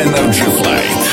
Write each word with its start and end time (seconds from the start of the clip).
Energy 0.00 0.44
Flight. 0.44 1.09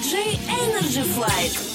DJ 0.00 0.38
Energy 0.48 1.02
Flight. 1.02 1.69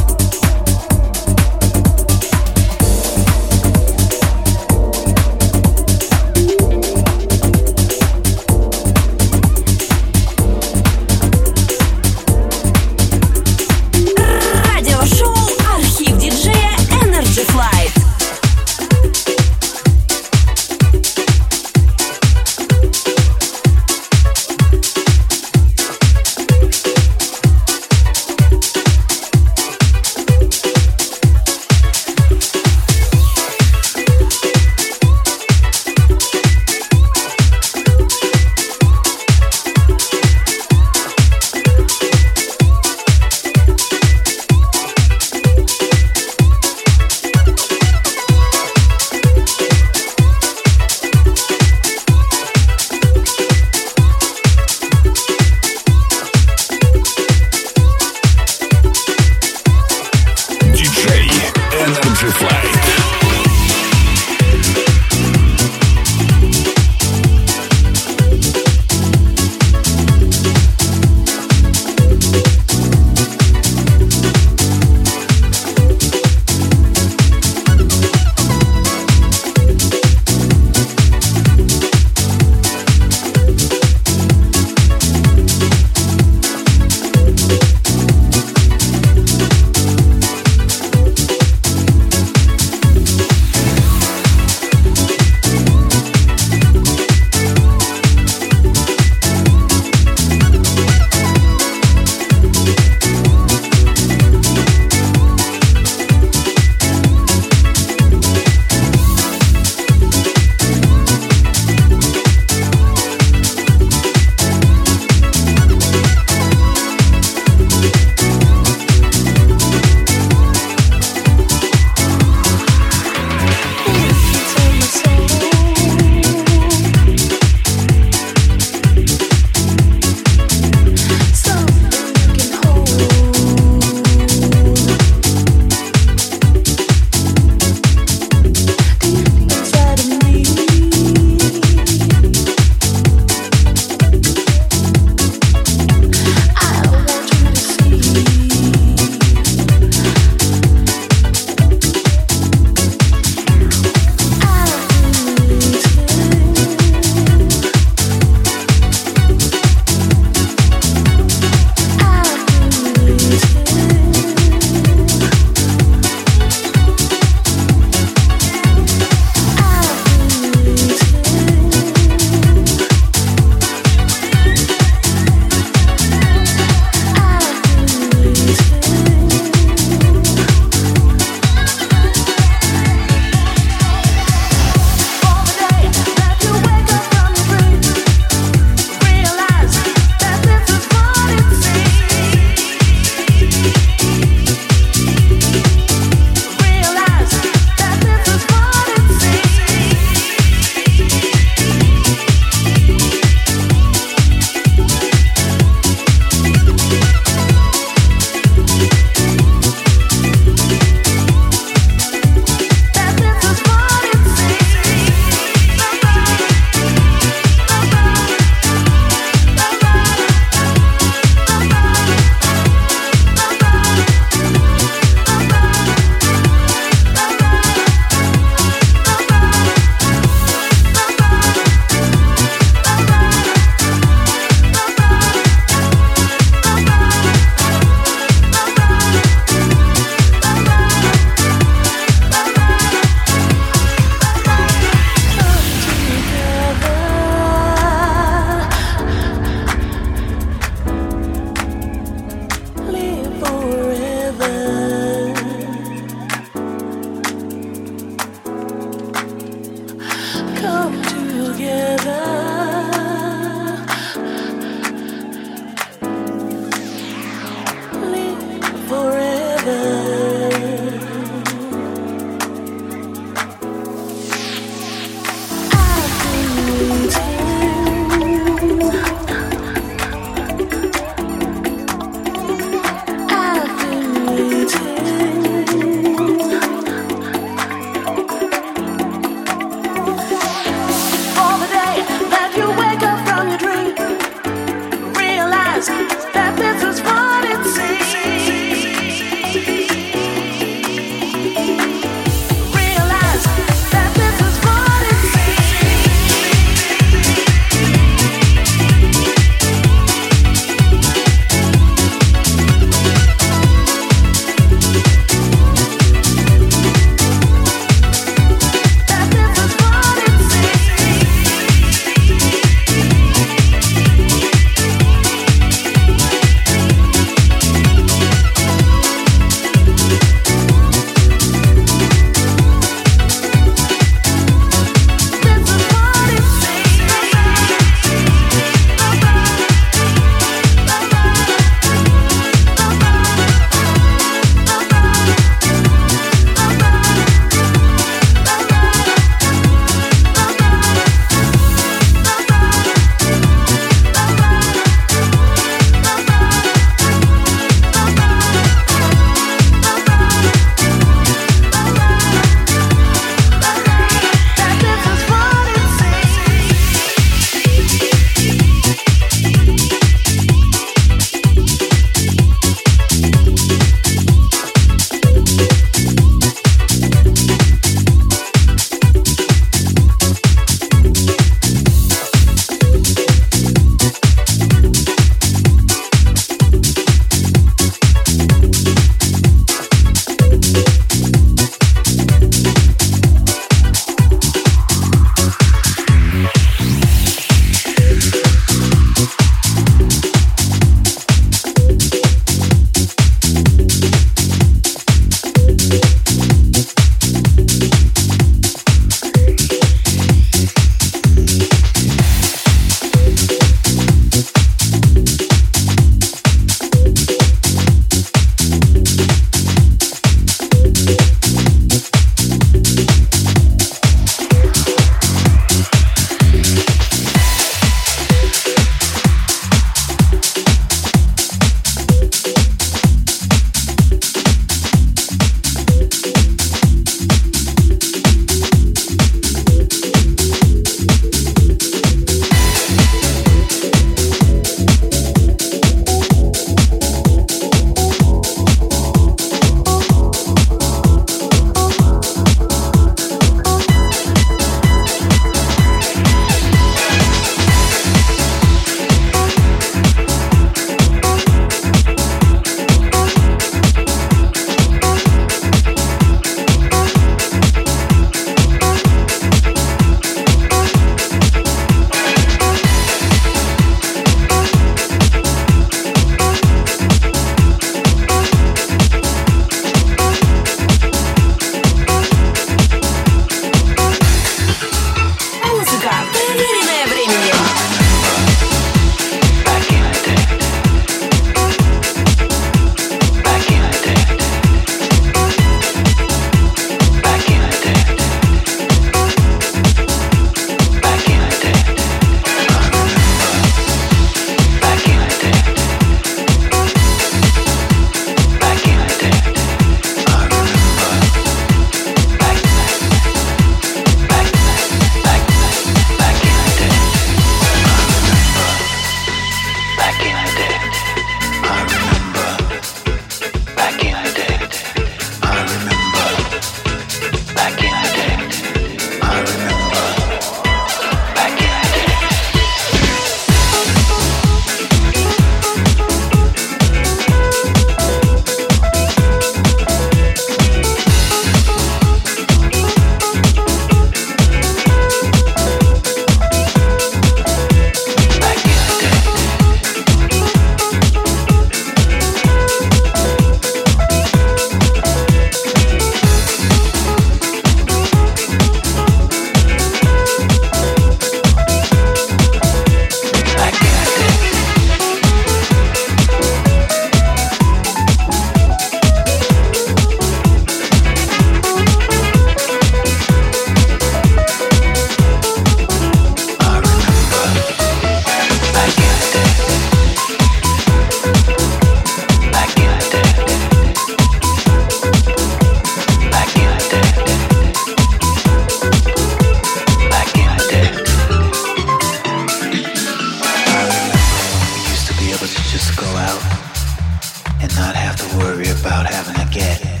and 597.60 597.74
not 597.76 597.94
have 597.94 598.16
to 598.16 598.38
worry 598.38 598.68
about 598.68 599.06
having 599.06 599.34
to 599.34 599.46
get 599.52 599.80
it. 599.84 600.00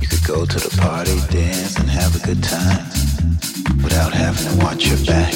You 0.00 0.08
could 0.08 0.24
go 0.26 0.46
to 0.46 0.58
the 0.58 0.76
party, 0.80 1.18
dance, 1.30 1.76
and 1.78 1.88
have 1.90 2.14
a 2.16 2.26
good 2.26 2.42
time 2.42 2.86
without 3.82 4.12
having 4.12 4.46
to 4.50 4.64
watch 4.64 4.86
your 4.86 4.98
back. 5.04 5.32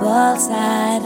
double 0.00 0.36
side. 0.38 1.02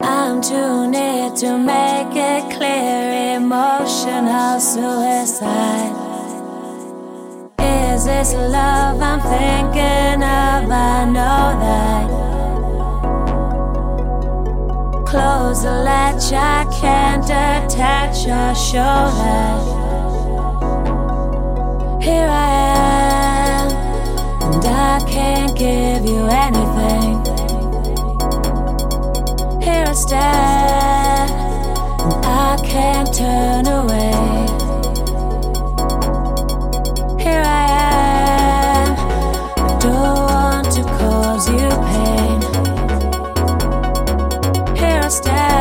I'm 0.00 0.40
too 0.40 0.88
near 0.90 1.30
to 1.30 1.58
make 1.58 2.14
it 2.14 2.56
clear 2.56 3.36
emotional 3.36 4.60
suicide. 4.60 5.94
Is 7.60 8.04
this 8.04 8.34
love 8.34 9.00
I'm 9.00 9.20
thinking 9.20 10.22
of? 10.22 10.70
I 10.70 11.04
know 11.06 11.58
that. 11.64 12.06
Close 15.06 15.62
the 15.62 15.70
latch, 15.70 16.32
I 16.32 16.64
can't 16.80 17.24
attach 17.24 18.24
show 18.24 18.54
shoulder. 18.54 19.74
Here 22.02 22.28
I 22.28 23.10
am 23.10 23.15
and 24.56 24.64
I 24.66 24.98
can't 25.06 25.54
give 25.56 26.06
you 26.06 26.26
anything. 26.28 27.24
Here 29.60 29.84
I 29.86 29.92
stand, 29.92 31.30
and 32.00 32.24
I 32.24 32.56
can't 32.64 33.14
turn 33.14 33.66
away. 33.66 34.12
Here 37.22 37.42
I 37.44 37.66
am, 38.78 38.96
I 39.58 39.78
don't 39.78 40.18
want 40.32 40.66
to 40.76 40.82
cause 41.00 41.48
you 41.50 41.68
pain. 41.90 42.40
Here 44.76 45.00
I 45.02 45.08
stand. 45.08 45.55